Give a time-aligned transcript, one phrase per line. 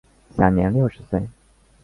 [0.31, 1.29] 享年六十岁。